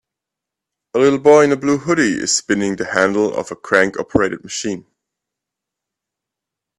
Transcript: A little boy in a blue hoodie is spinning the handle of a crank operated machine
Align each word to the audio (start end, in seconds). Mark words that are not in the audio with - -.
A 0.95 0.99
little 0.99 1.19
boy 1.19 1.43
in 1.43 1.51
a 1.51 1.55
blue 1.55 1.77
hoodie 1.77 2.19
is 2.19 2.35
spinning 2.35 2.75
the 2.75 2.87
handle 2.87 3.35
of 3.35 3.51
a 3.51 3.55
crank 3.55 3.99
operated 3.99 4.43
machine 4.43 4.87